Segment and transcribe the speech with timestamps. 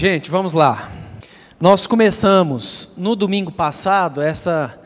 [0.00, 0.92] Gente, vamos lá.
[1.60, 4.78] Nós começamos no domingo passado essa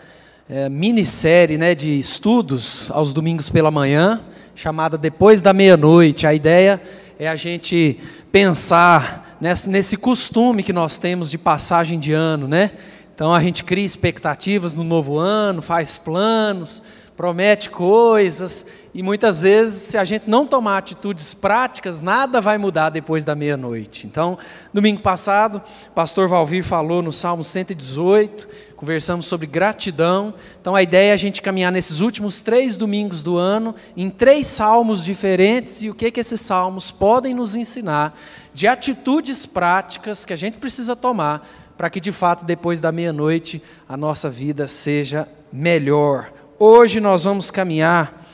[0.49, 4.23] é, minissérie né, de estudos aos domingos pela manhã,
[4.55, 6.27] chamada Depois da Meia-Noite.
[6.27, 6.81] A ideia
[7.19, 8.01] é a gente
[8.33, 12.71] pensar nesse, nesse costume que nós temos de passagem de ano, né?
[13.15, 16.83] Então a gente cria expectativas no novo ano, faz planos,
[17.17, 22.91] promete coisas, e muitas vezes, se a gente não tomar atitudes práticas, nada vai mudar
[22.91, 24.07] depois da meia-noite.
[24.07, 24.39] Então,
[24.73, 25.63] domingo passado,
[25.95, 30.35] pastor Valvir falou no Salmo 118, conversamos sobre gratidão.
[30.61, 34.47] Então, a ideia é a gente caminhar nesses últimos três domingos do ano, em três
[34.47, 38.19] salmos diferentes, e o que, que esses salmos podem nos ensinar
[38.53, 43.63] de atitudes práticas que a gente precisa tomar para que, de fato, depois da meia-noite,
[43.89, 48.25] a nossa vida seja melhor Hoje nós vamos caminhar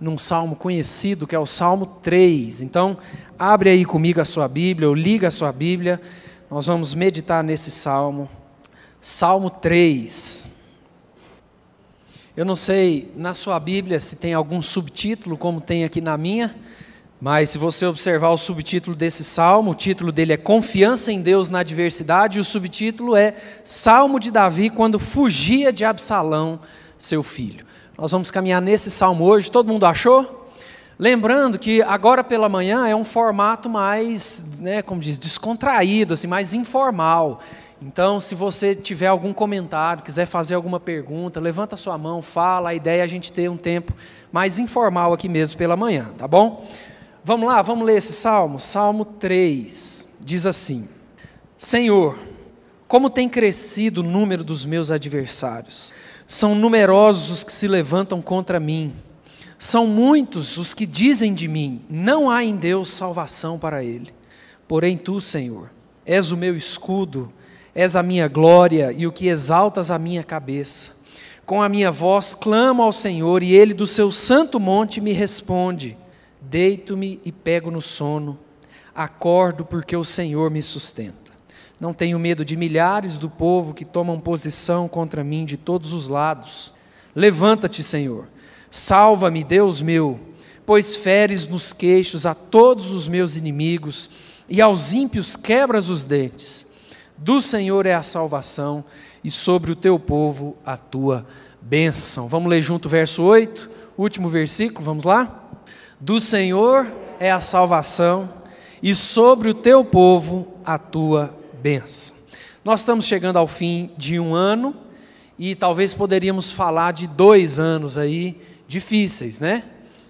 [0.00, 2.62] num salmo conhecido, que é o Salmo 3.
[2.62, 2.96] Então,
[3.38, 6.00] abre aí comigo a sua Bíblia, ou liga a sua Bíblia.
[6.50, 8.26] Nós vamos meditar nesse salmo.
[9.02, 10.48] Salmo 3.
[12.34, 16.56] Eu não sei na sua Bíblia se tem algum subtítulo, como tem aqui na minha,
[17.20, 21.50] mas se você observar o subtítulo desse salmo, o título dele é Confiança em Deus
[21.50, 26.58] na Adversidade, e o subtítulo é Salmo de Davi quando fugia de Absalão,
[26.96, 27.73] seu filho.
[27.96, 29.48] Nós vamos caminhar nesse salmo hoje.
[29.48, 30.48] Todo mundo achou?
[30.98, 36.52] Lembrando que agora pela manhã é um formato mais, né, como diz, descontraído, assim, mais
[36.52, 37.40] informal.
[37.80, 42.70] Então, se você tiver algum comentário, quiser fazer alguma pergunta, levanta sua mão, fala.
[42.70, 43.92] A ideia é a gente ter um tempo
[44.32, 46.66] mais informal aqui mesmo pela manhã, tá bom?
[47.22, 48.60] Vamos lá, vamos ler esse salmo?
[48.60, 50.88] Salmo 3 diz assim:
[51.56, 52.18] Senhor,
[52.88, 55.92] como tem crescido o número dos meus adversários
[56.26, 58.92] são numerosos os que se levantam contra mim.
[59.58, 64.12] São muitos os que dizem de mim: não há em Deus salvação para ele.
[64.66, 65.70] Porém, tu, Senhor,
[66.04, 67.32] és o meu escudo,
[67.74, 70.96] és a minha glória e o que exaltas a minha cabeça.
[71.44, 75.96] Com a minha voz clamo ao Senhor e ele do seu santo monte me responde.
[76.40, 78.38] Deito-me e pego no sono.
[78.94, 81.23] Acordo porque o Senhor me sustenta.
[81.80, 86.08] Não tenho medo de milhares do povo que tomam posição contra mim de todos os
[86.08, 86.72] lados.
[87.14, 88.26] Levanta-te, Senhor.
[88.70, 90.18] Salva-me, Deus meu,
[90.64, 94.10] pois feres nos queixos a todos os meus inimigos
[94.48, 96.66] e aos ímpios quebras os dentes.
[97.16, 98.84] Do Senhor é a salvação
[99.22, 101.26] e sobre o teu povo a tua
[101.60, 102.28] bênção.
[102.28, 105.42] Vamos ler junto o verso 8, último versículo, vamos lá?
[106.00, 108.28] Do Senhor é a salvação
[108.82, 111.43] e sobre o teu povo a tua
[112.62, 114.76] Nós estamos chegando ao fim de um ano
[115.38, 118.38] e talvez poderíamos falar de dois anos aí
[118.68, 119.64] difíceis, né?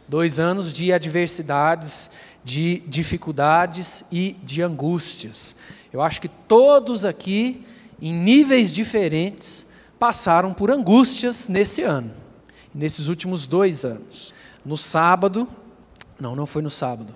[0.08, 2.10] Dois anos de adversidades,
[2.42, 5.54] de dificuldades e de angústias.
[5.92, 7.64] Eu acho que todos aqui,
[8.02, 12.10] em níveis diferentes, passaram por angústias nesse ano,
[12.74, 14.34] nesses últimos dois anos.
[14.66, 15.46] No sábado,
[16.18, 17.14] não, não foi no sábado,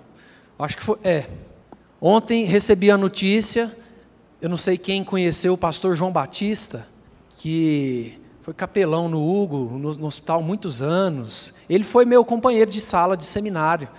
[0.57, 1.25] acho que foi, é.
[1.99, 3.69] Ontem recebi a notícia
[4.41, 6.87] eu não sei quem conheceu o pastor João Batista,
[7.37, 11.53] que foi capelão no Hugo, no, no hospital, muitos anos.
[11.69, 13.89] Ele foi meu companheiro de sala de seminário.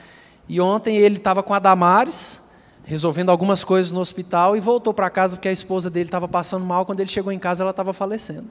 [0.48, 2.42] E ontem ele estava com a Damares,
[2.84, 6.64] resolvendo algumas coisas no hospital, e voltou para casa porque a esposa dele estava passando
[6.64, 6.86] mal.
[6.86, 8.48] Quando ele chegou em casa, ela estava falecendo.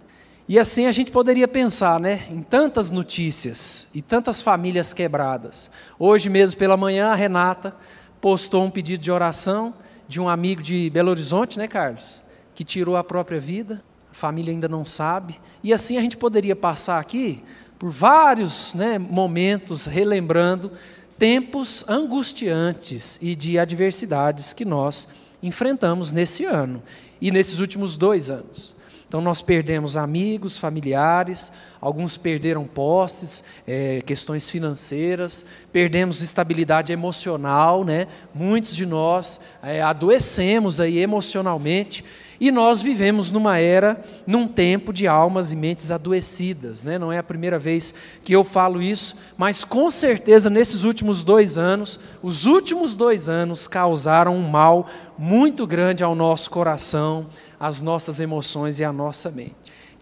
[0.47, 5.71] E assim a gente poderia pensar, né, em tantas notícias e tantas famílias quebradas.
[5.97, 7.75] Hoje mesmo pela manhã, a Renata
[8.21, 9.73] postou um pedido de oração
[10.09, 12.23] de um amigo de Belo Horizonte, né, Carlos?
[12.55, 13.81] Que tirou a própria vida,
[14.11, 15.39] a família ainda não sabe.
[15.63, 17.43] E assim a gente poderia passar aqui
[17.77, 20.71] por vários né, momentos relembrando
[21.17, 25.07] tempos angustiantes e de adversidades que nós
[25.43, 26.81] enfrentamos nesse ano
[27.21, 28.75] e nesses últimos dois anos.
[29.09, 35.43] Então, nós perdemos amigos, familiares, alguns perderam posses, é, questões financeiras,
[35.73, 38.05] perdemos estabilidade emocional, né?
[38.35, 42.05] muitos de nós é, adoecemos aí emocionalmente,
[42.39, 46.83] e nós vivemos numa era, num tempo de almas e mentes adoecidas.
[46.83, 46.97] Né?
[46.97, 51.57] Não é a primeira vez que eu falo isso, mas com certeza nesses últimos dois
[51.57, 57.25] anos, os últimos dois anos causaram um mal muito grande ao nosso coração,
[57.59, 59.55] as nossas emoções e a nossa mente.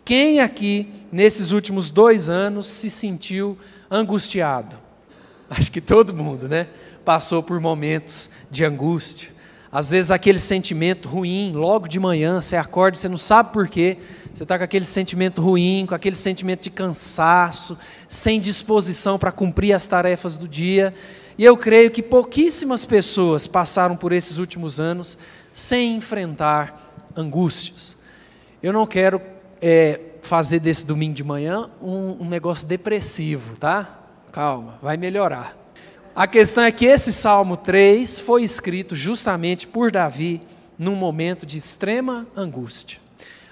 [0.06, 3.58] Quem aqui, nesses últimos dois anos, se sentiu
[3.90, 4.78] angustiado?
[5.50, 6.68] Acho que todo mundo, né?
[7.04, 9.30] Passou por momentos de angústia.
[9.72, 13.98] Às vezes aquele sentimento ruim, logo de manhã, você acorda você não sabe por quê,
[14.34, 17.78] você está com aquele sentimento ruim, com aquele sentimento de cansaço,
[18.08, 20.94] sem disposição para cumprir as tarefas do dia.
[21.38, 25.18] E eu creio que pouquíssimas pessoas passaram por esses últimos anos
[25.52, 26.87] sem enfrentar
[27.18, 27.98] angústias.
[28.62, 29.22] Eu não quero
[29.62, 34.00] é, fazer desse domingo de manhã um, um negócio depressivo, tá?
[34.32, 35.58] Calma, vai melhorar.
[36.16, 40.42] A questão é que esse Salmo 3 foi escrito justamente por Davi
[40.78, 43.00] num momento de extrema angústia.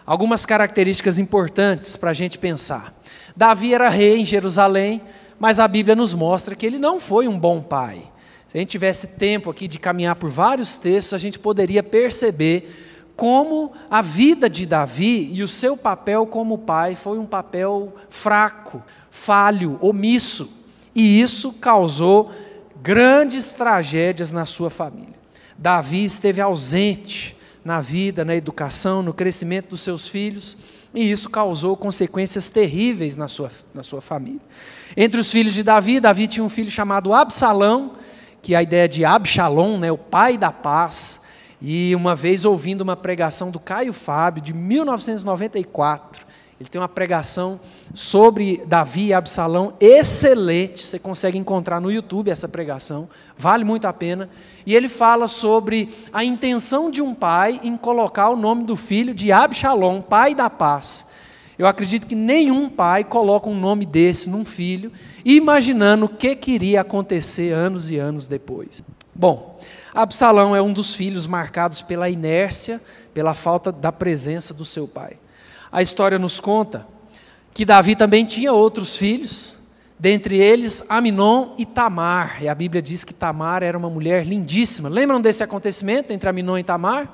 [0.05, 2.93] Algumas características importantes para a gente pensar.
[3.35, 5.01] Davi era rei em Jerusalém,
[5.39, 8.03] mas a Bíblia nos mostra que ele não foi um bom pai.
[8.47, 12.94] Se a gente tivesse tempo aqui de caminhar por vários textos, a gente poderia perceber
[13.15, 18.83] como a vida de Davi e o seu papel como pai foi um papel fraco,
[19.09, 20.49] falho, omisso.
[20.93, 22.31] E isso causou
[22.81, 25.15] grandes tragédias na sua família.
[25.57, 30.57] Davi esteve ausente na vida, na educação, no crescimento dos seus filhos,
[30.93, 34.41] e isso causou consequências terríveis na sua, na sua família.
[34.95, 37.93] Entre os filhos de Davi, Davi tinha um filho chamado Absalão,
[38.41, 41.21] que a ideia de Absalom, né, o pai da paz.
[41.67, 46.23] E uma vez ouvindo uma pregação do Caio Fábio, de 1994,
[46.59, 47.59] ele tem uma pregação
[47.91, 50.85] sobre Davi e Absalão excelente.
[50.85, 54.29] Você consegue encontrar no YouTube essa pregação, vale muito a pena.
[54.63, 59.11] E ele fala sobre a intenção de um pai em colocar o nome do filho
[59.11, 61.13] de Absalom, pai da paz.
[61.57, 64.91] Eu acredito que nenhum pai coloca um nome desse num filho,
[65.25, 68.83] imaginando o que queria acontecer anos e anos depois.
[69.15, 69.57] Bom,
[69.95, 72.81] Absalão é um dos filhos marcados pela inércia,
[73.13, 75.17] pela falta da presença do seu pai.
[75.71, 76.85] A história nos conta
[77.53, 79.57] que Davi também tinha outros filhos,
[79.97, 82.43] dentre eles Aminon e Tamar.
[82.43, 84.89] E a Bíblia diz que Tamar era uma mulher lindíssima.
[84.89, 87.09] Lembram desse acontecimento entre Aminon e Tamar?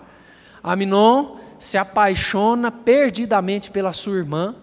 [0.64, 4.56] Aminon se apaixona perdidamente pela sua irmã,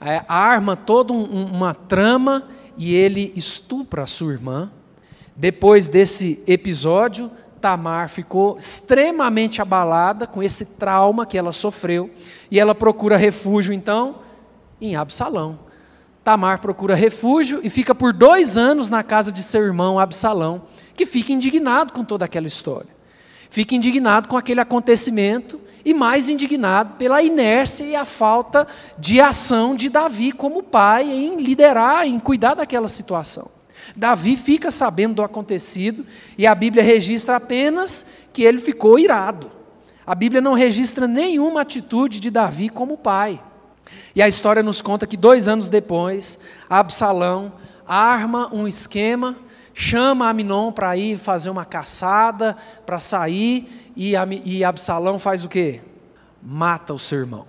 [0.00, 2.48] é, arma toda um, uma trama
[2.78, 4.70] e ele estupra a sua irmã.
[5.36, 7.30] Depois desse episódio,
[7.60, 12.10] Tamar ficou extremamente abalada com esse trauma que ela sofreu
[12.50, 14.16] e ela procura refúgio então
[14.80, 15.58] em Absalão.
[16.24, 20.62] Tamar procura refúgio e fica por dois anos na casa de seu irmão Absalão,
[20.94, 22.88] que fica indignado com toda aquela história.
[23.50, 28.66] Fica indignado com aquele acontecimento e mais indignado pela inércia e a falta
[28.98, 33.59] de ação de Davi como pai em liderar, em cuidar daquela situação.
[34.00, 36.06] Davi fica sabendo do acontecido
[36.38, 39.52] e a Bíblia registra apenas que ele ficou irado.
[40.06, 43.38] A Bíblia não registra nenhuma atitude de Davi como pai.
[44.16, 47.52] E a história nos conta que dois anos depois, Absalão
[47.86, 49.36] arma um esquema,
[49.74, 52.56] chama Aminon para ir fazer uma caçada,
[52.86, 55.82] para sair, e, Absalão faz o quê?
[56.42, 57.44] Mata o seu irmão,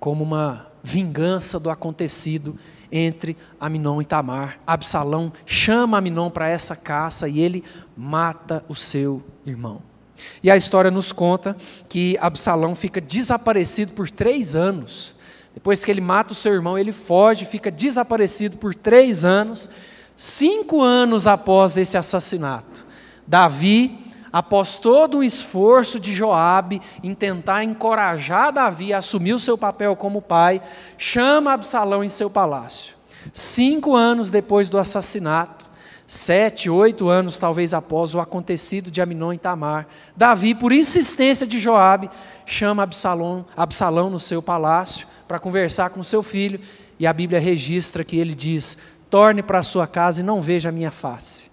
[0.00, 2.58] como uma vingança do acontecido
[2.92, 4.60] entre Aminon e Tamar.
[4.66, 7.64] Absalão chama Aminon para essa caça e ele
[7.96, 9.80] mata o seu irmão.
[10.42, 11.56] E a história nos conta
[11.88, 15.16] que Absalão fica desaparecido por três anos.
[15.54, 19.68] Depois que ele mata o seu irmão, ele foge, fica desaparecido por três anos.
[20.16, 22.86] Cinco anos após esse assassinato,
[23.26, 24.01] Davi
[24.32, 29.94] após todo o esforço de Joabe em tentar encorajar Davi a assumir o seu papel
[29.94, 30.62] como pai,
[30.96, 32.96] chama Absalão em seu palácio.
[33.32, 35.70] Cinco anos depois do assassinato,
[36.06, 39.86] sete, oito anos talvez após o acontecido de Aminon e Tamar,
[40.16, 42.10] Davi, por insistência de Joabe,
[42.46, 46.60] chama Absalão, Absalão no seu palácio para conversar com seu filho,
[46.98, 48.76] e a Bíblia registra que ele diz:
[49.08, 51.51] torne para sua casa e não veja a minha face.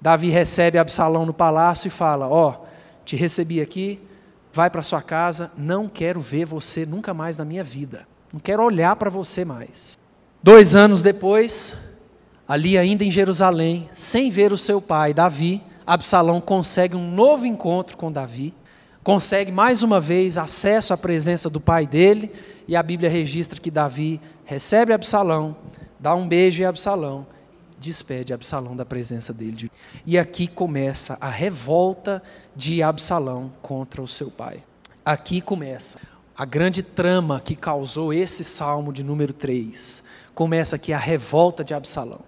[0.00, 2.66] Davi recebe Absalão no palácio e fala: Ó, oh,
[3.04, 4.00] te recebi aqui,
[4.52, 8.64] vai para sua casa, não quero ver você nunca mais na minha vida, não quero
[8.64, 9.98] olhar para você mais.
[10.42, 11.76] Dois anos depois,
[12.48, 17.96] ali ainda em Jerusalém, sem ver o seu pai, Davi, Absalão consegue um novo encontro
[17.96, 18.54] com Davi,
[19.04, 22.32] consegue mais uma vez acesso à presença do pai dele,
[22.66, 25.54] e a Bíblia registra que Davi recebe Absalão,
[25.98, 27.26] dá um beijo em Absalão
[27.80, 29.70] despede Absalão da presença dele.
[30.04, 32.22] E aqui começa a revolta
[32.54, 34.62] de Absalão contra o seu pai.
[35.04, 35.98] Aqui começa
[36.36, 40.04] a grande trama que causou esse salmo de número 3.
[40.34, 42.20] Começa aqui a revolta de Absalão.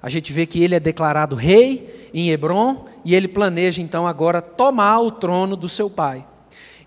[0.00, 4.40] A gente vê que ele é declarado rei em Hebron e ele planeja então agora
[4.40, 6.26] tomar o trono do seu pai.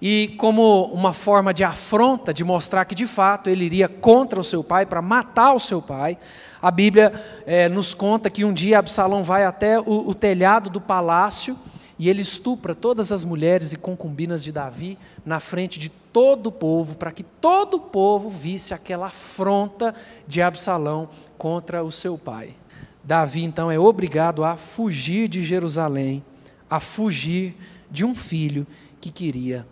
[0.02, 4.44] E como uma forma de afronta, de mostrar que de fato ele iria contra o
[4.44, 6.18] seu pai, para matar o seu pai,
[6.62, 7.14] a Bíblia
[7.46, 11.58] é, nos conta que um dia Absalão vai até o, o telhado do palácio
[11.98, 16.52] e ele estupra todas as mulheres e concubinas de Davi na frente de todo o
[16.52, 19.96] povo, para que todo o povo visse aquela afronta
[20.28, 22.56] de Absalão contra o seu pai.
[23.04, 26.24] Davi então é obrigado a fugir de Jerusalém,
[26.70, 27.56] a fugir
[27.90, 28.68] de um filho
[29.02, 29.66] que queria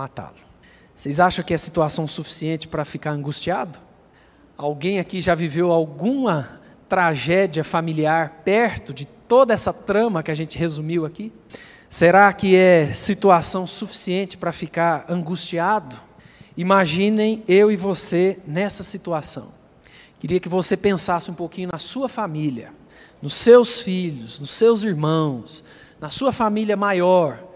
[0.00, 0.36] matá-lo.
[0.94, 3.78] Vocês acham que é situação suficiente para ficar angustiado?
[4.56, 10.58] Alguém aqui já viveu alguma tragédia familiar perto de toda essa trama que a gente
[10.58, 11.32] resumiu aqui?
[11.88, 15.96] Será que é situação suficiente para ficar angustiado?
[16.56, 19.52] Imaginem eu e você nessa situação.
[20.18, 22.72] Queria que você pensasse um pouquinho na sua família,
[23.20, 25.64] nos seus filhos, nos seus irmãos,
[26.00, 27.49] na sua família maior.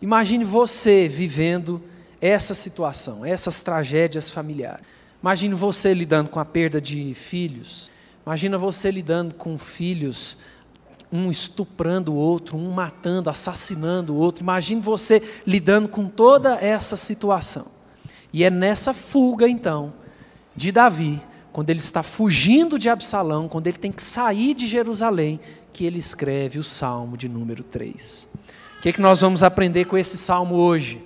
[0.00, 1.82] Imagine você vivendo
[2.20, 4.84] essa situação, essas tragédias familiares.
[5.22, 7.90] Imagine você lidando com a perda de filhos.
[8.24, 10.38] Imagina você lidando com filhos,
[11.12, 14.42] um estuprando o outro, um matando, assassinando o outro.
[14.42, 17.66] Imagine você lidando com toda essa situação.
[18.32, 19.92] E é nessa fuga, então,
[20.54, 21.20] de Davi,
[21.52, 25.40] quando ele está fugindo de Absalão, quando ele tem que sair de Jerusalém,
[25.72, 28.28] que ele escreve o salmo de número 3.
[28.80, 31.04] O que, é que nós vamos aprender com esse salmo hoje?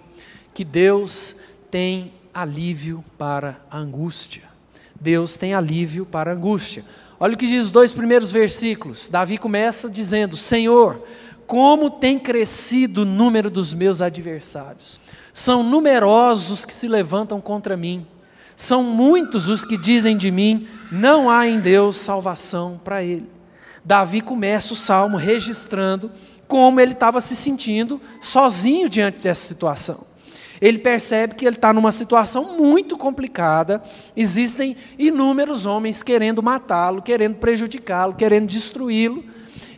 [0.54, 1.38] Que Deus
[1.72, 4.44] tem alívio para a angústia.
[5.00, 6.84] Deus tem alívio para a angústia.
[7.18, 9.08] Olha o que diz os dois primeiros versículos.
[9.08, 11.02] Davi começa dizendo: Senhor,
[11.48, 15.00] como tem crescido o número dos meus adversários.
[15.32, 18.06] São numerosos que se levantam contra mim.
[18.54, 23.28] São muitos os que dizem de mim: não há em Deus salvação para ele.
[23.84, 26.08] Davi começa o salmo registrando
[26.54, 30.06] como ele estava se sentindo sozinho diante dessa situação.
[30.60, 33.82] Ele percebe que ele está numa situação muito complicada,
[34.16, 39.24] existem inúmeros homens querendo matá-lo, querendo prejudicá-lo, querendo destruí-lo.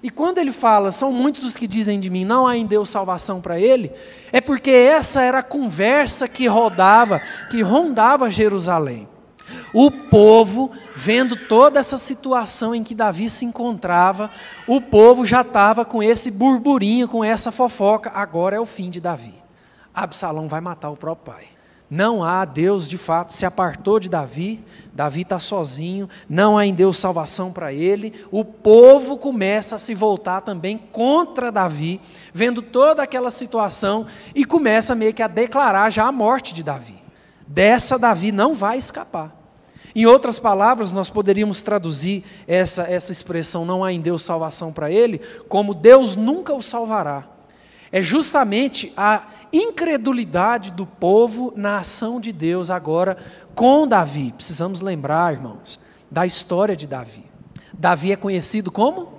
[0.03, 2.91] E quando ele fala, são muitos os que dizem de mim, não há em Deus
[2.91, 3.91] salvação para ele,
[4.31, 9.09] é porque essa era a conversa que rodava, que rondava Jerusalém.
[9.79, 14.31] O povo, vendo toda essa situação em que Davi se encontrava,
[14.67, 19.03] o povo já estava com esse burburinho, com essa fofoca, agora é o fim de
[19.03, 19.35] Davi.
[19.95, 21.45] Absalão vai matar o próprio pai.
[21.91, 24.65] Não há, Deus de fato se apartou de Davi,
[24.95, 28.15] Davi está sozinho, não há em Deus salvação para ele.
[28.31, 32.01] O povo começa a se voltar também contra Davi,
[32.33, 36.97] vendo toda aquela situação e começa meio que a declarar já a morte de Davi.
[37.47, 39.45] Dessa Davi não vai escapar.
[39.97, 44.91] Em outras palavras, nós poderíamos traduzir essa, essa expressão, não há em Deus salvação para
[44.91, 47.27] ele, como Deus nunca o salvará.
[47.91, 53.17] É justamente a incredulidade do povo na ação de Deus agora
[53.55, 54.35] com Davi.
[54.37, 57.25] Precisamos lembrar, irmãos, da história de Davi.
[57.73, 59.15] Davi é conhecido como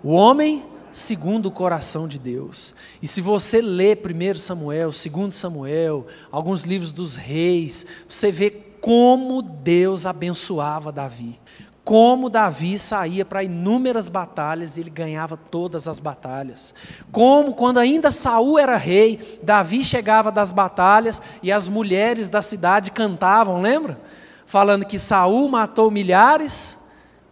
[0.00, 2.72] o homem segundo o coração de Deus.
[3.02, 9.40] E se você lê 1 Samuel, 2 Samuel, alguns livros dos reis, você vê como
[9.40, 11.40] Deus abençoava Davi,
[11.82, 16.74] como Davi saía para inúmeras batalhas e ele ganhava todas as batalhas.
[17.10, 22.90] Como quando ainda Saul era rei, Davi chegava das batalhas e as mulheres da cidade
[22.90, 23.98] cantavam, lembra?
[24.44, 26.78] Falando que Saul matou milhares,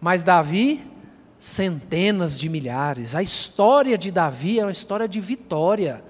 [0.01, 0.83] mas Davi
[1.39, 3.15] centenas de milhares.
[3.15, 6.03] A história de Davi é uma história de vitória.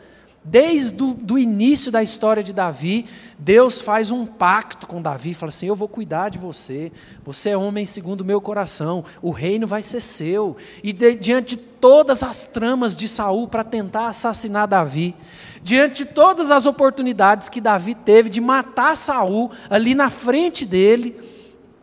[0.45, 3.07] Desde o início da história de Davi,
[3.39, 6.91] Deus faz um pacto com Davi, fala assim: Eu vou cuidar de você,
[7.25, 10.57] você é homem segundo o meu coração, o reino vai ser seu.
[10.83, 15.15] E de, diante de todas as tramas de Saul para tentar assassinar Davi,
[15.63, 21.21] diante de todas as oportunidades que Davi teve de matar Saul ali na frente dele,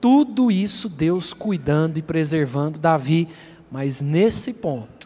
[0.01, 3.29] tudo isso Deus cuidando e preservando Davi,
[3.71, 4.98] mas nesse ponto,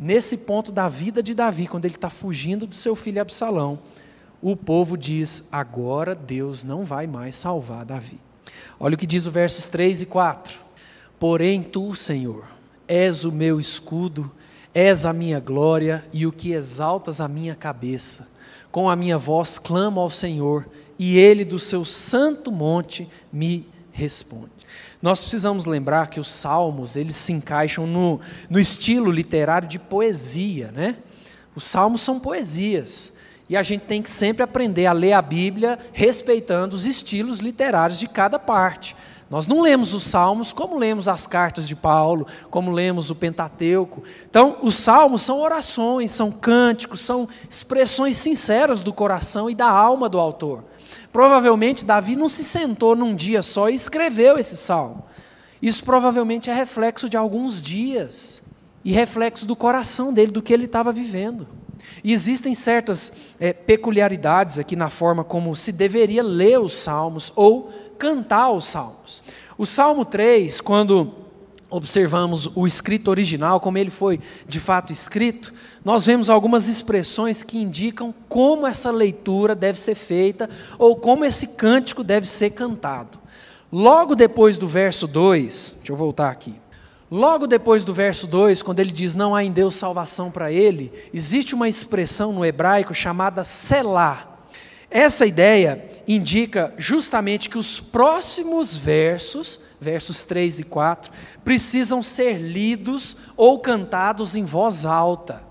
[0.00, 3.78] nesse ponto da vida de Davi, quando ele está fugindo do seu filho Absalão,
[4.40, 8.18] o povo diz: agora Deus não vai mais salvar Davi.
[8.78, 10.58] Olha o que diz o versos 3 e 4.
[11.18, 12.44] Porém, tu, Senhor,
[12.88, 14.32] és o meu escudo,
[14.72, 18.26] és a minha glória e o que exaltas a minha cabeça.
[18.72, 20.66] Com a minha voz clamo ao Senhor,
[20.98, 24.59] e ele do seu santo monte me responde.
[25.02, 30.70] Nós precisamos lembrar que os salmos, eles se encaixam no, no estilo literário de poesia,
[30.72, 30.96] né?
[31.54, 33.14] Os salmos são poesias.
[33.48, 37.98] E a gente tem que sempre aprender a ler a Bíblia respeitando os estilos literários
[37.98, 38.94] de cada parte.
[39.30, 44.02] Nós não lemos os salmos como lemos as cartas de Paulo, como lemos o Pentateuco.
[44.28, 50.08] Então, os salmos são orações, são cânticos, são expressões sinceras do coração e da alma
[50.08, 50.64] do autor.
[51.12, 55.04] Provavelmente Davi não se sentou num dia só e escreveu esse salmo.
[55.60, 58.42] Isso provavelmente é reflexo de alguns dias
[58.84, 61.46] e reflexo do coração dele, do que ele estava vivendo.
[62.02, 67.70] E existem certas é, peculiaridades aqui na forma como se deveria ler os salmos ou
[67.98, 69.22] cantar os salmos.
[69.58, 71.19] O Salmo 3, quando
[71.70, 77.58] observamos o escrito original, como ele foi de fato escrito, nós vemos algumas expressões que
[77.58, 83.18] indicam como essa leitura deve ser feita ou como esse cântico deve ser cantado.
[83.72, 86.54] Logo depois do verso 2, deixa eu voltar aqui.
[87.10, 90.92] Logo depois do verso 2, quando ele diz não há em Deus salvação para ele,
[91.14, 94.38] existe uma expressão no hebraico chamada selá.
[94.90, 101.12] Essa ideia indica justamente que os próximos versos, versos 3 e 4,
[101.44, 105.50] precisam ser lidos ou cantados em voz alta.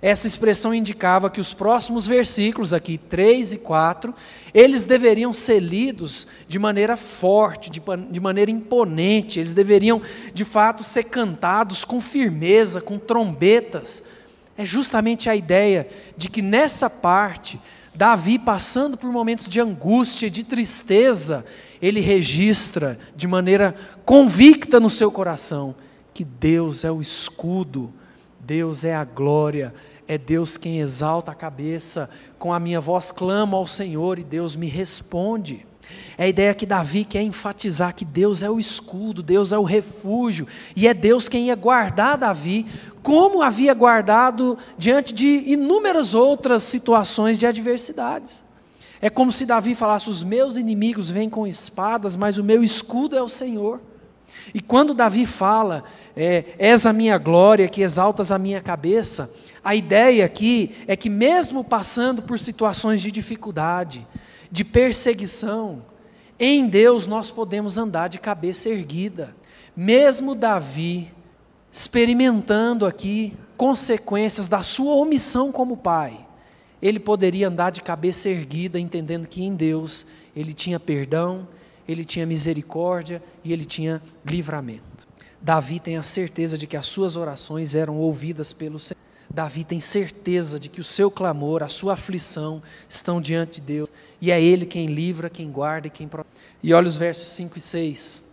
[0.00, 4.14] Essa expressão indicava que os próximos versículos, aqui 3 e 4,
[4.54, 10.00] eles deveriam ser lidos de maneira forte, de, de, maneira imponente, eles deveriam
[10.32, 14.04] de fato ser cantados com firmeza, com trombetas.
[14.56, 17.60] É justamente a ideia de que nessa parte,
[17.98, 21.44] Davi, passando por momentos de angústia, de tristeza,
[21.82, 23.74] ele registra de maneira
[24.06, 25.74] convicta no seu coração
[26.14, 27.92] que Deus é o escudo
[28.48, 29.74] Deus é a glória,
[30.06, 34.56] é Deus quem exalta a cabeça, com a minha voz clamo ao Senhor e Deus
[34.56, 35.66] me responde.
[36.16, 39.62] É a ideia que Davi quer enfatizar que Deus é o escudo, Deus é o
[39.62, 42.66] refúgio, e é Deus quem ia guardar Davi,
[43.02, 48.44] como havia guardado diante de inúmeras outras situações de adversidades.
[49.00, 53.16] É como se Davi falasse: Os meus inimigos vêm com espadas, mas o meu escudo
[53.16, 53.80] é o Senhor.
[54.52, 55.84] E quando Davi fala,
[56.16, 61.10] é, és a minha glória, que exaltas a minha cabeça, a ideia aqui é que,
[61.10, 64.06] mesmo passando por situações de dificuldade,
[64.50, 65.82] de perseguição,
[66.38, 69.34] em Deus nós podemos andar de cabeça erguida.
[69.76, 71.12] Mesmo Davi
[71.70, 76.26] experimentando aqui consequências da sua omissão como pai,
[76.80, 81.46] ele poderia andar de cabeça erguida, entendendo que em Deus ele tinha perdão,
[81.86, 85.08] ele tinha misericórdia e ele tinha livramento.
[85.40, 88.98] Davi tem a certeza de que as suas orações eram ouvidas pelo Senhor.
[89.30, 93.90] Davi tem certeza de que o seu clamor, a sua aflição estão diante de Deus.
[94.20, 96.34] E é Ele quem livra, quem guarda e quem protege.
[96.62, 98.32] E olha os versos 5 e 6.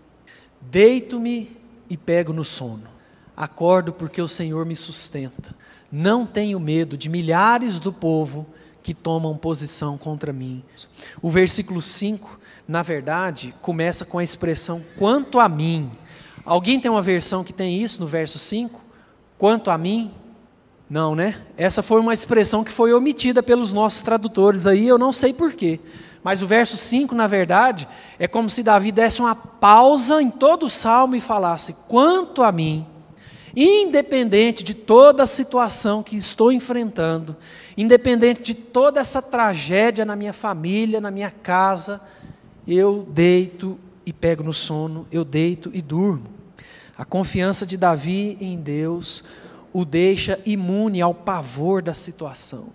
[0.62, 1.56] Deito-me
[1.90, 2.88] e pego no sono.
[3.36, 5.56] Acordo porque o Senhor me sustenta.
[5.92, 8.48] Não tenho medo de milhares do povo
[8.82, 10.64] que tomam posição contra mim.
[11.22, 15.92] O versículo 5 na verdade, começa com a expressão quanto a mim.
[16.44, 18.82] Alguém tem uma versão que tem isso no verso 5?
[19.38, 20.12] Quanto a mim?
[20.90, 21.42] Não, né?
[21.58, 25.80] Essa foi uma expressão que foi omitida pelos nossos tradutores aí, eu não sei porquê.
[26.24, 30.66] Mas o verso 5, na verdade, é como se Davi desse uma pausa em todo
[30.66, 32.86] o salmo e falasse: quanto a mim,
[33.56, 37.36] independente de toda a situação que estou enfrentando,
[37.78, 42.02] independente de toda essa tragédia na minha família, na minha casa,
[42.68, 46.28] eu deito e pego no sono, eu deito e durmo.
[46.98, 49.24] A confiança de Davi em Deus
[49.76, 52.70] o deixa imune ao pavor da situação,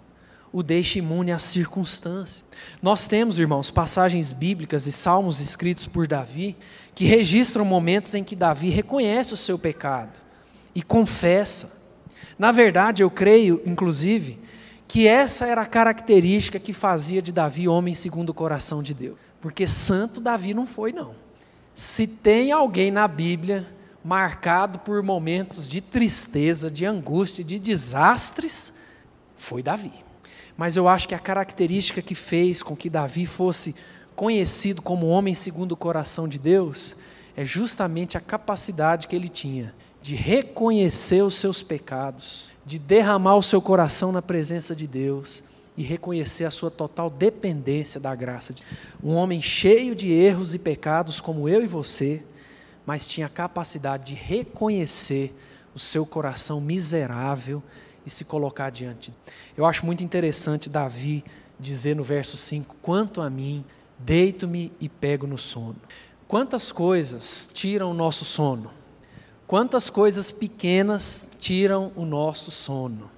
[0.53, 2.45] o deixa imune às circunstâncias.
[2.83, 6.55] Nós temos, irmãos, passagens bíblicas e salmos escritos por Davi
[6.95, 10.21] que registram momentos em que Davi reconhece o seu pecado
[10.75, 11.81] e confessa.
[12.39, 14.39] Na verdade, eu creio, inclusive,
[14.87, 19.17] que essa era a característica que fazia de Davi homem segundo o coração de Deus.
[19.41, 21.15] Porque santo Davi não foi, não.
[21.75, 23.67] Se tem alguém na Bíblia
[24.05, 28.75] marcado por momentos de tristeza, de angústia, de desastres,
[29.37, 29.93] foi Davi.
[30.57, 33.75] Mas eu acho que a característica que fez com que Davi fosse
[34.15, 36.97] conhecido como homem segundo o coração de Deus
[37.37, 43.43] é justamente a capacidade que ele tinha de reconhecer os seus pecados, de derramar o
[43.43, 45.43] seu coração na presença de Deus
[45.77, 48.55] e reconhecer a sua total dependência da graça
[49.03, 52.23] um homem cheio de erros e pecados como eu e você,
[52.90, 55.33] mas tinha a capacidade de reconhecer
[55.72, 57.62] o seu coração miserável
[58.05, 59.14] e se colocar diante.
[59.57, 61.24] Eu acho muito interessante Davi
[61.57, 63.64] dizer no verso 5: Quanto a mim,
[63.96, 65.76] deito-me e pego no sono.
[66.26, 68.72] Quantas coisas tiram o nosso sono?
[69.46, 73.09] Quantas coisas pequenas tiram o nosso sono?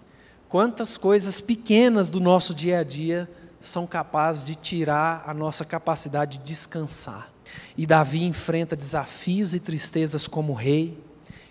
[0.50, 3.26] Quantas coisas pequenas do nosso dia a dia
[3.58, 7.32] são capazes de tirar a nossa capacidade de descansar.
[7.76, 10.98] E Davi enfrenta desafios e tristezas como rei,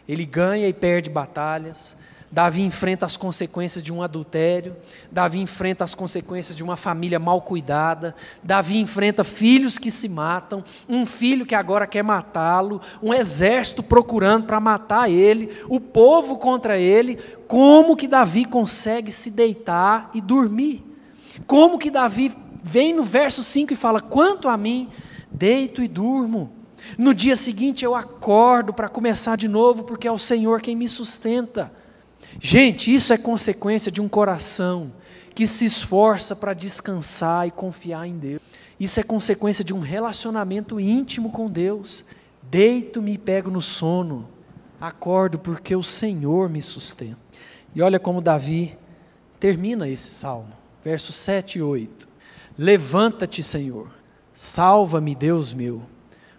[0.07, 1.95] ele ganha e perde batalhas,
[2.31, 4.77] Davi enfrenta as consequências de um adultério,
[5.11, 10.63] Davi enfrenta as consequências de uma família mal cuidada, Davi enfrenta filhos que se matam,
[10.87, 16.79] um filho que agora quer matá-lo, um exército procurando para matar ele, o povo contra
[16.79, 17.17] ele.
[17.49, 20.85] Como que Davi consegue se deitar e dormir?
[21.45, 22.33] Como que Davi
[22.63, 24.87] vem no verso 5 e fala: Quanto a mim,
[25.31, 26.51] deito e durmo.
[26.97, 30.87] No dia seguinte eu acordo para começar de novo, porque é o Senhor quem me
[30.87, 31.71] sustenta.
[32.39, 34.91] Gente, isso é consequência de um coração
[35.33, 38.41] que se esforça para descansar e confiar em Deus.
[38.79, 42.03] Isso é consequência de um relacionamento íntimo com Deus.
[42.49, 44.27] Deito-me e pego no sono,
[44.79, 47.17] acordo porque o Senhor me sustenta.
[47.73, 48.77] E olha como Davi
[49.39, 50.51] termina esse salmo,
[50.83, 52.09] versos 7 e 8.
[52.57, 53.89] Levanta-te, Senhor,
[54.41, 55.83] salva-me, Deus meu,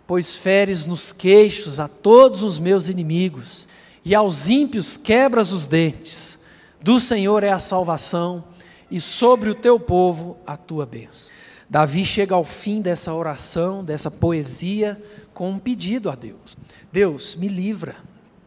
[0.08, 3.68] pois feres nos queixos a todos os meus inimigos,
[4.04, 6.40] e aos ímpios quebras os dentes.
[6.80, 8.42] Do Senhor é a salvação,
[8.90, 11.32] e sobre o teu povo a tua bênção.
[11.70, 15.00] Davi chega ao fim dessa oração, dessa poesia,
[15.32, 16.58] com um pedido a Deus:
[16.90, 17.94] Deus, me livra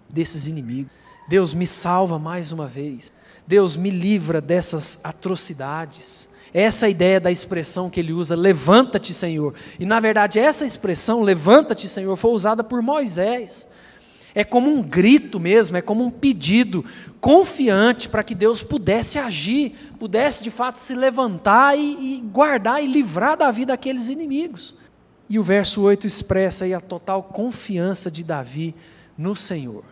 [0.10, 0.92] desses inimigos.
[1.30, 3.14] Deus, me salva mais uma vez.
[3.48, 6.28] Deus, me livra dessas atrocidades.
[6.58, 9.54] Essa ideia da expressão que ele usa, levanta-te, Senhor.
[9.78, 13.68] E na verdade, essa expressão, levanta-te, Senhor, foi usada por Moisés.
[14.34, 16.86] É como um grito mesmo, é como um pedido
[17.20, 21.82] confiante para que Deus pudesse agir, pudesse de fato se levantar e,
[22.20, 24.74] e, guardar e livrar da vida aqueles inimigos.
[25.30, 28.74] E o verso 8 expressa aí a total confiança de Davi
[29.18, 29.84] no Senhor.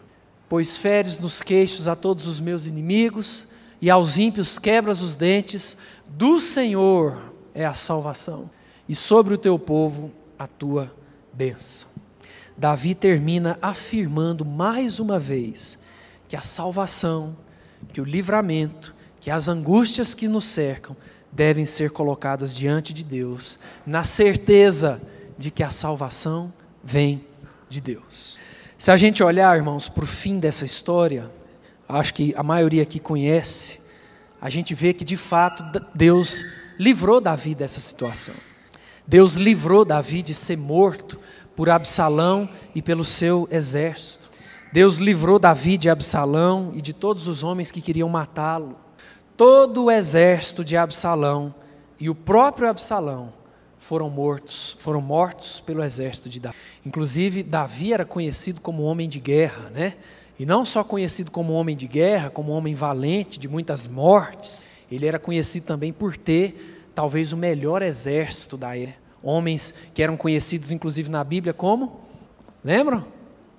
[0.48, 3.50] Pois feres nos queixos a todos os meus inimigos,
[3.84, 5.76] e aos ímpios quebras os dentes,
[6.08, 8.50] do Senhor é a salvação,
[8.88, 10.90] e sobre o teu povo a tua
[11.34, 11.90] bênção.
[12.56, 15.80] Davi termina afirmando mais uma vez
[16.30, 17.36] que a salvação,
[17.92, 20.96] que o livramento, que as angústias que nos cercam
[21.30, 25.02] devem ser colocadas diante de Deus, na certeza
[25.38, 27.28] de que a salvação vem
[27.68, 28.38] de Deus.
[28.78, 31.30] Se a gente olhar, irmãos, para o fim dessa história,
[31.88, 33.82] acho que a maioria aqui conhece,
[34.42, 36.44] a gente vê que de fato Deus
[36.78, 38.36] livrou Davi dessa situação.
[39.08, 41.20] Deus livrou Davi de ser morto
[41.56, 44.30] por Absalão e pelo seu exército.
[44.72, 48.76] Deus livrou Davi de Absalão e de todos os homens que queriam matá-lo.
[49.38, 51.54] Todo o exército de Absalão
[52.00, 53.34] e o próprio Absalão
[53.78, 56.58] foram mortos, foram mortos pelo exército de Davi.
[56.86, 59.96] Inclusive, Davi era conhecido como homem de guerra, né?
[60.44, 65.08] E não só conhecido como homem de guerra, como homem valente, de muitas mortes, ele
[65.08, 70.70] era conhecido também por ter talvez o melhor exército da era homens que eram conhecidos
[70.70, 72.02] inclusive na Bíblia como?
[72.62, 73.08] Lembram?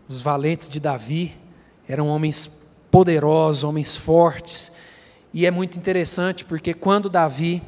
[0.07, 1.35] Os valentes de Davi
[1.89, 4.71] eram homens poderosos, homens fortes.
[5.33, 7.63] E é muito interessante porque quando Davi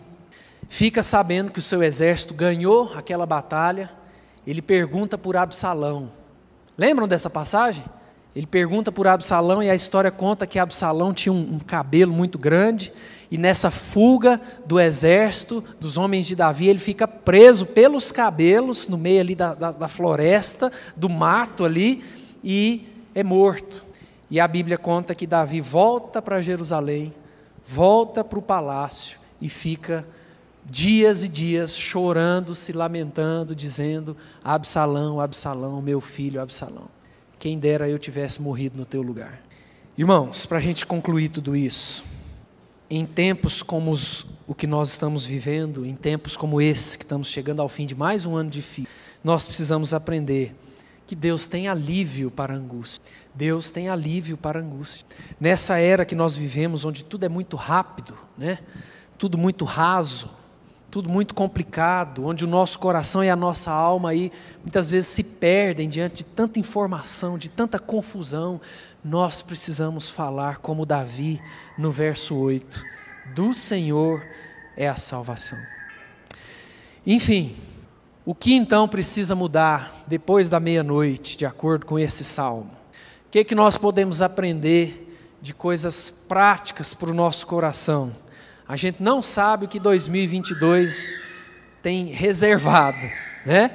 [0.69, 3.91] fica sabendo que o seu exército ganhou aquela batalha,
[4.47, 6.11] ele pergunta por Absalão.
[6.77, 7.83] Lembram dessa passagem?
[8.37, 12.39] Ele pergunta por Absalão e a história conta que Absalão tinha um, um cabelo muito
[12.39, 12.93] grande
[13.31, 18.97] e nessa fuga do exército, dos homens de Davi, ele fica preso pelos cabelos, no
[18.97, 22.05] meio ali da, da, da floresta, do mato ali,
[22.45, 23.85] e é morto.
[24.31, 27.13] E a Bíblia conta que Davi volta para Jerusalém,
[27.65, 30.07] volta para o palácio e fica
[30.65, 36.96] dias e dias chorando, se lamentando, dizendo: Absalão, Absalão, meu filho Absalão.
[37.47, 39.41] Quem dera eu tivesse morrido no teu lugar.
[39.97, 42.05] Irmãos, para a gente concluir tudo isso,
[42.91, 47.29] em tempos como os, o que nós estamos vivendo, em tempos como esse, que estamos
[47.29, 48.91] chegando ao fim de mais um ano difícil,
[49.23, 50.57] nós precisamos aprender
[51.07, 53.05] que Deus tem alívio para a angústia.
[53.33, 55.07] Deus tem alívio para a angústia.
[55.39, 58.59] Nessa era que nós vivemos, onde tudo é muito rápido, né?
[59.17, 60.29] tudo muito raso,
[60.91, 65.23] tudo muito complicado, onde o nosso coração e a nossa alma aí muitas vezes se
[65.23, 68.61] perdem diante de tanta informação, de tanta confusão,
[69.05, 71.41] nós precisamos falar como Davi
[71.77, 72.83] no verso 8:
[73.35, 74.25] do Senhor
[74.77, 75.59] é a salvação.
[77.07, 77.57] Enfim,
[78.25, 82.73] o que então precisa mudar depois da meia-noite, de acordo com esse salmo?
[83.27, 88.13] O que, é que nós podemos aprender de coisas práticas para o nosso coração?
[88.69, 91.17] A gente não sabe o que 2022
[91.81, 92.99] tem reservado,
[93.45, 93.71] né?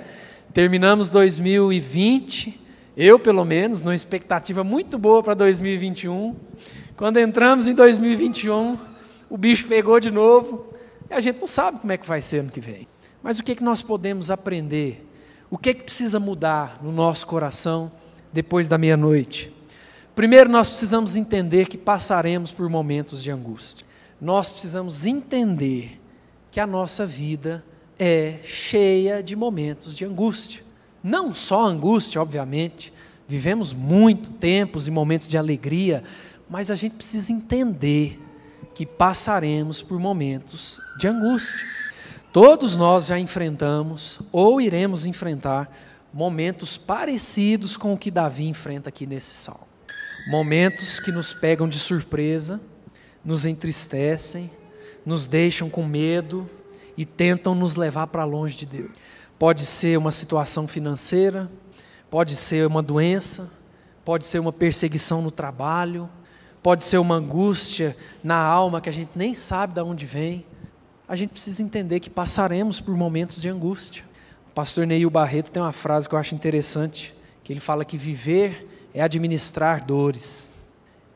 [0.54, 2.60] Terminamos 2020,
[2.98, 6.36] eu pelo menos, numa expectativa muito boa para 2021.
[6.98, 8.78] Quando entramos em 2021,
[9.30, 10.74] o bicho pegou de novo
[11.10, 12.86] e a gente não sabe como é que vai ser ano que vem.
[13.24, 15.08] Mas o que, é que nós podemos aprender?
[15.50, 17.90] O que, é que precisa mudar no nosso coração
[18.34, 19.54] depois da meia-noite?
[20.14, 23.90] Primeiro, nós precisamos entender que passaremos por momentos de angústia
[24.22, 26.00] nós precisamos entender
[26.52, 27.66] que a nossa vida
[27.98, 30.64] é cheia de momentos de angústia.
[31.04, 32.94] Não só angústia, obviamente,
[33.28, 36.04] vivemos muito tempos e momentos de alegria,
[36.48, 38.20] mas a gente precisa entender
[38.76, 41.66] que passaremos por momentos de angústia.
[42.32, 45.70] Todos nós já enfrentamos ou iremos enfrentar
[46.14, 49.68] momentos parecidos com o que Davi enfrenta aqui nesse salmo.
[50.30, 52.62] Momentos que nos pegam de surpresa,
[53.24, 54.50] nos entristecem,
[55.06, 56.50] nos deixam com medo
[56.98, 58.92] e tentam nos levar para longe de Deus.
[59.38, 61.50] Pode ser uma situação financeira,
[62.10, 63.52] pode ser uma doença,
[64.06, 66.10] pode ser uma perseguição no trabalho,
[66.62, 70.46] pode ser uma angústia na alma que a gente nem sabe de onde vem.
[71.08, 74.04] A gente precisa entender que passaremos por momentos de angústia.
[74.50, 77.98] O pastor Neil Barreto tem uma frase que eu acho interessante, que ele fala que
[77.98, 80.56] viver é administrar dores.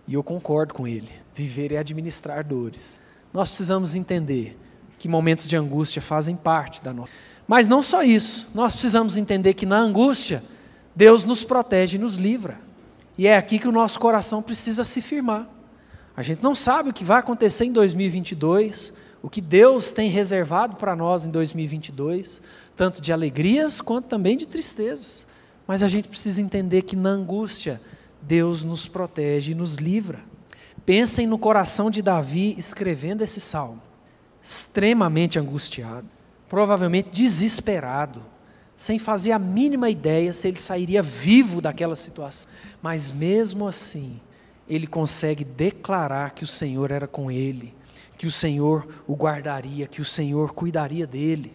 [0.07, 1.24] E eu concordo com ele.
[1.35, 3.01] Viver é administrar dores.
[3.33, 4.57] Nós precisamos entender
[4.97, 7.11] que momentos de angústia fazem parte da nossa.
[7.45, 10.41] Mas não só isso, nós precisamos entender que na angústia,
[10.95, 12.57] Deus nos protege e nos livra.
[13.17, 15.45] E é aqui que o nosso coração precisa se firmar.
[16.15, 20.77] A gente não sabe o que vai acontecer em 2022, o que Deus tem reservado
[20.77, 22.41] para nós em 2022,
[22.77, 25.27] tanto de alegrias quanto também de tristezas.
[25.67, 27.81] Mas a gente precisa entender que na angústia,
[28.21, 30.23] Deus nos protege e nos livra.
[30.85, 33.81] Pensem no coração de Davi escrevendo esse salmo,
[34.41, 36.07] extremamente angustiado,
[36.47, 38.21] provavelmente desesperado,
[38.75, 42.51] sem fazer a mínima ideia se ele sairia vivo daquela situação.
[42.81, 44.19] Mas mesmo assim,
[44.69, 47.73] ele consegue declarar que o Senhor era com ele,
[48.17, 51.53] que o Senhor o guardaria, que o Senhor cuidaria dele.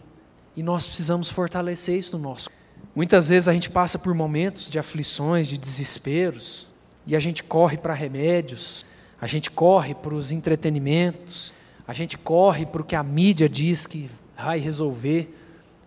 [0.57, 2.49] E nós precisamos fortalecer isso no nosso.
[2.93, 6.69] Muitas vezes a gente passa por momentos de aflições, de desesperos,
[7.07, 8.85] e a gente corre para remédios,
[9.21, 11.53] a gente corre para os entretenimentos,
[11.87, 15.37] a gente corre para o que a mídia diz que vai resolver,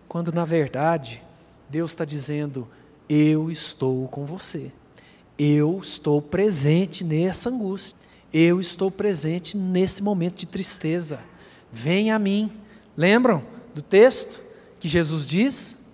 [0.07, 1.21] quando na verdade
[1.69, 2.69] Deus está dizendo:
[3.09, 4.71] Eu estou com você.
[5.37, 7.99] Eu estou presente nessa angústia.
[8.33, 11.19] Eu estou presente nesse momento de tristeza.
[11.73, 12.53] Venha a mim.
[12.97, 13.43] Lembram
[13.75, 14.41] do texto
[14.79, 15.85] que Jesus diz?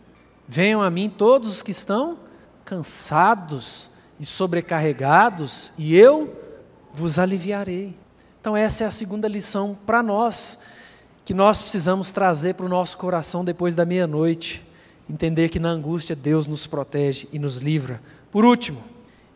[0.47, 2.19] Venham a mim todos os que estão
[2.65, 6.40] cansados e sobrecarregados, e eu
[6.95, 7.95] vos aliviarei.
[8.41, 10.61] Então, essa é a segunda lição para nós,
[11.25, 14.65] que nós precisamos trazer para o nosso coração depois da meia-noite
[15.11, 18.01] entender que na angústia Deus nos protege e nos livra.
[18.31, 18.83] Por último,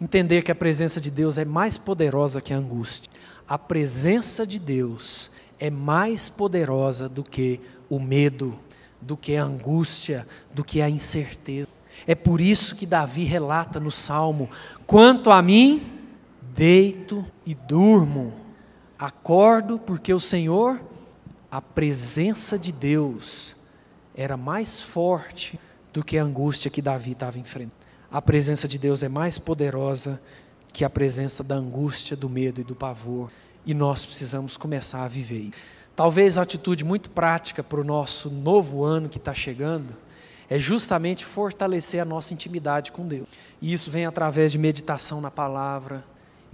[0.00, 3.10] entender que a presença de Deus é mais poderosa que a angústia.
[3.48, 8.56] A presença de Deus é mais poderosa do que o medo,
[9.00, 11.68] do que a angústia, do que a incerteza.
[12.06, 14.48] É por isso que Davi relata no Salmo:
[14.86, 15.82] quanto a mim,
[16.54, 18.32] deito e durmo,
[18.98, 20.80] acordo porque o Senhor,
[21.50, 23.56] a presença de Deus,
[24.14, 25.58] era mais forte
[25.92, 27.82] do que a angústia que Davi estava enfrentando.
[28.10, 30.22] A presença de Deus é mais poderosa
[30.72, 33.30] que a presença da angústia, do medo e do pavor.
[33.66, 35.50] E nós precisamos começar a viver.
[35.96, 39.96] Talvez a atitude muito prática para o nosso novo ano que está chegando
[40.48, 43.26] é justamente fortalecer a nossa intimidade com Deus.
[43.60, 46.04] E isso vem através de meditação na palavra,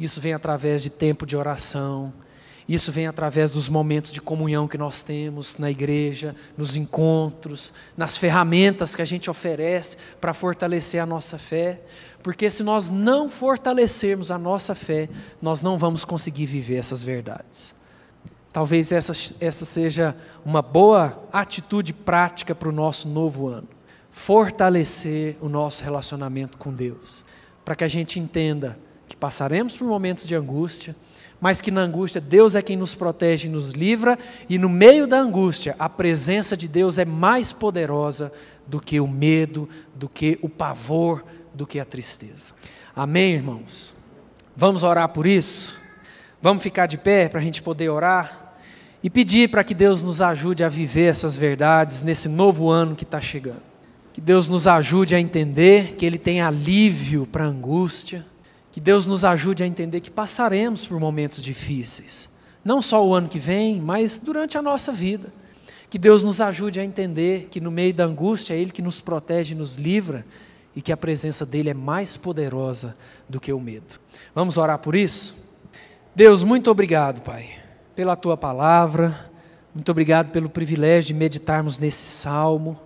[0.05, 2.13] isso vem através de tempo de oração,
[2.71, 8.17] isso vem através dos momentos de comunhão que nós temos na igreja, nos encontros, nas
[8.17, 11.81] ferramentas que a gente oferece para fortalecer a nossa fé.
[12.23, 15.09] Porque se nós não fortalecermos a nossa fé,
[15.43, 17.75] nós não vamos conseguir viver essas verdades.
[18.53, 23.69] Talvez essa, essa seja uma boa atitude prática para o nosso novo ano.
[24.13, 27.25] Fortalecer o nosso relacionamento com Deus.
[27.65, 28.79] Para que a gente entenda
[29.11, 30.97] que passaremos por momentos de angústia
[31.41, 34.19] mas que na angústia Deus é quem nos protege e nos livra,
[34.49, 38.31] e no meio da angústia a presença de Deus é mais poderosa
[38.67, 42.53] do que o medo, do que o pavor, do que a tristeza.
[42.95, 43.95] Amém, irmãos?
[44.55, 45.79] Vamos orar por isso?
[46.43, 48.55] Vamos ficar de pé para a gente poder orar
[49.03, 53.05] e pedir para que Deus nos ajude a viver essas verdades nesse novo ano que
[53.05, 53.63] está chegando.
[54.13, 58.27] Que Deus nos ajude a entender que Ele tem alívio para a angústia
[58.73, 62.29] que Deus nos ajude a entender que passaremos por momentos difíceis,
[62.65, 65.33] não só o ano que vem, mas durante a nossa vida.
[65.89, 69.01] Que Deus nos ajude a entender que no meio da angústia é Ele que nos
[69.01, 70.25] protege e nos livra
[70.75, 72.97] e que a presença dEle é mais poderosa
[73.29, 73.99] do que o medo.
[74.33, 75.49] Vamos orar por isso?
[76.15, 77.51] Deus, muito obrigado, Pai,
[77.97, 79.31] pela Tua palavra,
[79.75, 82.79] muito obrigado pelo privilégio de meditarmos nesse salmo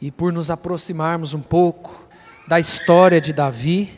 [0.00, 2.06] e por nos aproximarmos um pouco
[2.46, 3.90] da história de Davi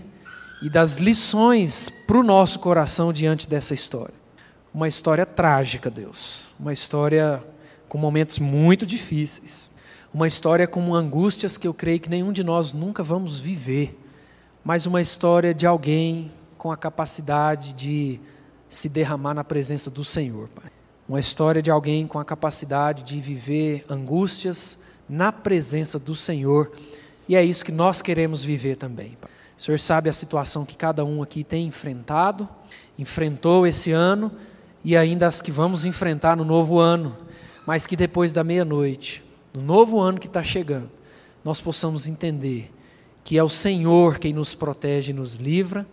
[0.62, 4.14] e das lições para o nosso coração diante dessa história.
[4.73, 6.53] Uma história trágica, Deus.
[6.59, 7.42] Uma história
[7.88, 9.70] com momentos muito difíceis.
[10.12, 13.99] Uma história com angústias que eu creio que nenhum de nós nunca vamos viver.
[14.64, 18.20] Mas uma história de alguém com a capacidade de
[18.68, 20.70] se derramar na presença do Senhor, Pai.
[21.09, 26.70] Uma história de alguém com a capacidade de viver angústias na presença do Senhor
[27.31, 29.16] e é isso que nós queremos viver também.
[29.61, 32.49] O Senhor sabe a situação que cada um aqui tem enfrentado,
[32.99, 34.33] enfrentou esse ano
[34.83, 37.14] e ainda as que vamos enfrentar no novo ano,
[37.66, 40.90] mas que depois da meia-noite, no novo ano que está chegando,
[41.44, 42.73] nós possamos entender
[43.23, 45.87] que é o Senhor quem nos protege e nos livra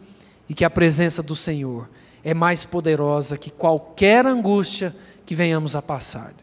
[0.48, 1.90] e que a presença do Senhor
[2.24, 6.34] é mais poderosa que qualquer angústia que venhamos a passar.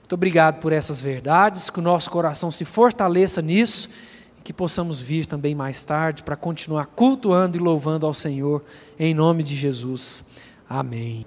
[0.00, 3.88] Muito obrigado por essas verdades, que o nosso coração se fortaleça nisso
[4.52, 8.62] que possamos vir também mais tarde para continuar cultuando e louvando ao Senhor,
[8.98, 10.24] em nome de Jesus.
[10.68, 11.24] Amém.